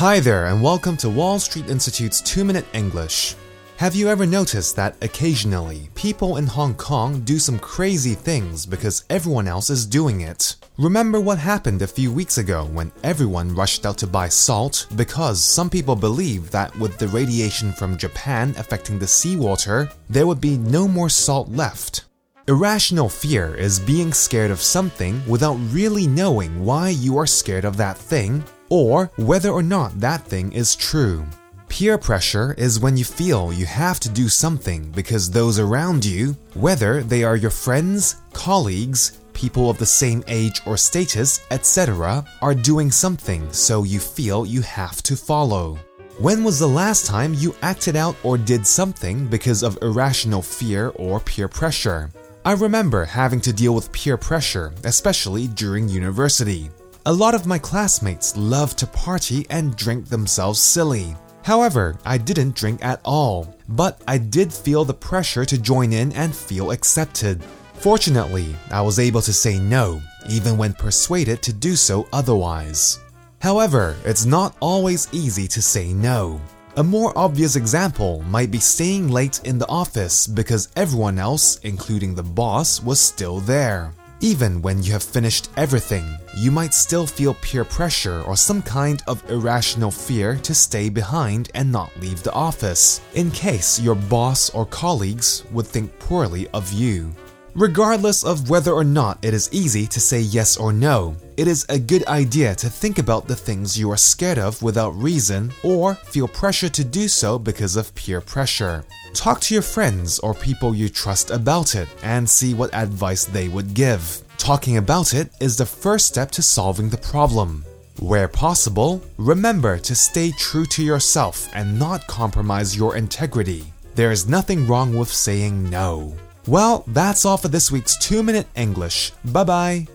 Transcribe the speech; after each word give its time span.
Hi 0.00 0.18
there, 0.18 0.46
and 0.46 0.62
welcome 0.62 0.96
to 0.96 1.10
Wall 1.10 1.38
Street 1.38 1.68
Institute's 1.68 2.22
2 2.22 2.42
Minute 2.42 2.64
English. 2.72 3.36
Have 3.76 3.94
you 3.94 4.08
ever 4.08 4.24
noticed 4.24 4.74
that 4.76 4.96
occasionally 5.02 5.90
people 5.94 6.38
in 6.38 6.46
Hong 6.46 6.72
Kong 6.72 7.20
do 7.20 7.38
some 7.38 7.58
crazy 7.58 8.14
things 8.14 8.64
because 8.64 9.04
everyone 9.10 9.46
else 9.46 9.68
is 9.68 9.84
doing 9.84 10.22
it? 10.22 10.56
Remember 10.78 11.20
what 11.20 11.36
happened 11.36 11.82
a 11.82 11.86
few 11.86 12.10
weeks 12.10 12.38
ago 12.38 12.64
when 12.72 12.90
everyone 13.02 13.54
rushed 13.54 13.84
out 13.84 13.98
to 13.98 14.06
buy 14.06 14.26
salt 14.26 14.86
because 14.96 15.44
some 15.44 15.68
people 15.68 15.94
believe 15.94 16.50
that 16.50 16.74
with 16.78 16.96
the 16.96 17.08
radiation 17.08 17.70
from 17.70 17.98
Japan 17.98 18.54
affecting 18.56 18.98
the 18.98 19.06
seawater, 19.06 19.90
there 20.08 20.26
would 20.26 20.40
be 20.40 20.56
no 20.56 20.88
more 20.88 21.10
salt 21.10 21.50
left. 21.50 22.06
Irrational 22.48 23.10
fear 23.10 23.54
is 23.54 23.78
being 23.78 24.14
scared 24.14 24.50
of 24.50 24.62
something 24.62 25.22
without 25.28 25.58
really 25.70 26.06
knowing 26.06 26.64
why 26.64 26.88
you 26.88 27.18
are 27.18 27.26
scared 27.26 27.66
of 27.66 27.76
that 27.76 27.98
thing 27.98 28.42
or 28.70 29.10
whether 29.16 29.50
or 29.50 29.62
not 29.62 30.00
that 30.00 30.24
thing 30.24 30.52
is 30.52 30.74
true. 30.74 31.26
Peer 31.68 31.98
pressure 31.98 32.54
is 32.58 32.80
when 32.80 32.96
you 32.96 33.04
feel 33.04 33.52
you 33.52 33.66
have 33.66 34.00
to 34.00 34.08
do 34.08 34.28
something 34.28 34.90
because 34.90 35.30
those 35.30 35.58
around 35.58 36.04
you, 36.04 36.36
whether 36.54 37.02
they 37.02 37.22
are 37.22 37.36
your 37.36 37.50
friends, 37.50 38.16
colleagues, 38.32 39.20
people 39.34 39.70
of 39.70 39.78
the 39.78 39.86
same 39.86 40.24
age 40.26 40.60
or 40.66 40.76
status, 40.76 41.46
etc., 41.50 42.24
are 42.42 42.54
doing 42.54 42.90
something 42.90 43.50
so 43.52 43.84
you 43.84 44.00
feel 44.00 44.44
you 44.44 44.62
have 44.62 45.02
to 45.04 45.16
follow. 45.16 45.78
When 46.18 46.44
was 46.44 46.58
the 46.58 46.66
last 46.66 47.06
time 47.06 47.34
you 47.34 47.54
acted 47.62 47.96
out 47.96 48.16
or 48.22 48.36
did 48.36 48.66
something 48.66 49.26
because 49.26 49.62
of 49.62 49.78
irrational 49.80 50.42
fear 50.42 50.92
or 50.96 51.20
peer 51.20 51.48
pressure? 51.48 52.10
I 52.44 52.52
remember 52.52 53.04
having 53.04 53.40
to 53.42 53.52
deal 53.52 53.74
with 53.74 53.92
peer 53.92 54.16
pressure, 54.16 54.74
especially 54.84 55.46
during 55.46 55.88
university. 55.88 56.68
A 57.06 57.12
lot 57.12 57.34
of 57.34 57.46
my 57.46 57.56
classmates 57.58 58.36
loved 58.36 58.76
to 58.78 58.86
party 58.86 59.46
and 59.48 59.74
drink 59.74 60.06
themselves 60.06 60.60
silly. 60.60 61.16
However, 61.42 61.96
I 62.04 62.18
didn't 62.18 62.54
drink 62.54 62.84
at 62.84 63.00
all, 63.06 63.56
but 63.70 64.02
I 64.06 64.18
did 64.18 64.52
feel 64.52 64.84
the 64.84 64.92
pressure 64.92 65.46
to 65.46 65.56
join 65.56 65.94
in 65.94 66.12
and 66.12 66.36
feel 66.36 66.72
accepted. 66.72 67.42
Fortunately, 67.72 68.54
I 68.70 68.82
was 68.82 68.98
able 68.98 69.22
to 69.22 69.32
say 69.32 69.58
no, 69.58 70.02
even 70.28 70.58
when 70.58 70.74
persuaded 70.74 71.40
to 71.44 71.54
do 71.54 71.74
so 71.74 72.06
otherwise. 72.12 73.00
However, 73.40 73.96
it's 74.04 74.26
not 74.26 74.54
always 74.60 75.08
easy 75.10 75.48
to 75.48 75.62
say 75.62 75.94
no. 75.94 76.38
A 76.76 76.84
more 76.84 77.16
obvious 77.16 77.56
example 77.56 78.22
might 78.28 78.50
be 78.50 78.60
staying 78.60 79.08
late 79.08 79.40
in 79.44 79.58
the 79.58 79.68
office 79.68 80.26
because 80.26 80.68
everyone 80.76 81.18
else, 81.18 81.56
including 81.60 82.14
the 82.14 82.22
boss, 82.22 82.82
was 82.82 83.00
still 83.00 83.40
there. 83.40 83.94
Even 84.22 84.60
when 84.60 84.82
you 84.82 84.92
have 84.92 85.02
finished 85.02 85.48
everything, 85.56 86.04
you 86.36 86.50
might 86.50 86.74
still 86.74 87.06
feel 87.06 87.32
peer 87.40 87.64
pressure 87.64 88.20
or 88.26 88.36
some 88.36 88.60
kind 88.60 89.02
of 89.06 89.24
irrational 89.30 89.90
fear 89.90 90.36
to 90.36 90.54
stay 90.54 90.90
behind 90.90 91.50
and 91.54 91.72
not 91.72 91.90
leave 92.00 92.22
the 92.22 92.32
office, 92.32 93.00
in 93.14 93.30
case 93.30 93.80
your 93.80 93.94
boss 93.94 94.50
or 94.50 94.66
colleagues 94.66 95.44
would 95.52 95.66
think 95.66 95.98
poorly 96.00 96.46
of 96.48 96.70
you. 96.70 97.10
Regardless 97.54 98.22
of 98.22 98.48
whether 98.48 98.72
or 98.72 98.84
not 98.84 99.18
it 99.22 99.34
is 99.34 99.48
easy 99.52 99.86
to 99.88 99.98
say 99.98 100.20
yes 100.20 100.56
or 100.56 100.72
no, 100.72 101.16
it 101.36 101.48
is 101.48 101.66
a 101.68 101.78
good 101.78 102.06
idea 102.06 102.54
to 102.54 102.70
think 102.70 102.98
about 102.98 103.26
the 103.26 103.34
things 103.34 103.78
you 103.78 103.90
are 103.90 103.96
scared 103.96 104.38
of 104.38 104.62
without 104.62 104.94
reason 104.94 105.52
or 105.64 105.96
feel 105.96 106.28
pressure 106.28 106.68
to 106.68 106.84
do 106.84 107.08
so 107.08 107.38
because 107.38 107.74
of 107.74 107.92
peer 107.96 108.20
pressure. 108.20 108.84
Talk 109.14 109.40
to 109.42 109.54
your 109.54 109.64
friends 109.64 110.20
or 110.20 110.32
people 110.32 110.74
you 110.74 110.88
trust 110.88 111.30
about 111.32 111.74
it 111.74 111.88
and 112.04 112.28
see 112.28 112.54
what 112.54 112.72
advice 112.72 113.24
they 113.24 113.48
would 113.48 113.74
give. 113.74 114.22
Talking 114.38 114.76
about 114.76 115.12
it 115.12 115.30
is 115.40 115.56
the 115.56 115.66
first 115.66 116.06
step 116.06 116.30
to 116.32 116.42
solving 116.42 116.88
the 116.88 116.98
problem. 116.98 117.64
Where 117.98 118.28
possible, 118.28 119.02
remember 119.18 119.76
to 119.78 119.94
stay 119.96 120.30
true 120.38 120.66
to 120.66 120.84
yourself 120.84 121.50
and 121.52 121.78
not 121.78 122.06
compromise 122.06 122.76
your 122.76 122.96
integrity. 122.96 123.72
There 123.96 124.12
is 124.12 124.28
nothing 124.28 124.68
wrong 124.68 124.96
with 124.96 125.12
saying 125.12 125.68
no. 125.68 126.14
Well, 126.46 126.84
that's 126.86 127.24
all 127.24 127.36
for 127.36 127.48
this 127.48 127.70
week's 127.70 127.96
2 127.98 128.22
Minute 128.22 128.46
English. 128.54 129.12
Bye 129.24 129.44
bye. 129.44 129.86